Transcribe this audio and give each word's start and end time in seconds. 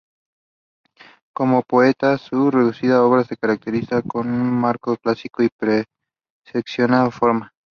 Como 1.35 1.61
poeta, 1.61 2.17
su 2.17 2.49
reducida 2.49 3.03
obra 3.03 3.23
se 3.23 3.37
caracteriza 3.37 4.01
por 4.01 4.25
un 4.25 4.49
marcado 4.59 4.97
clasicismo 4.97 5.45
y 5.45 5.49
perfeccionismo 6.51 7.11
formal. 7.11 7.51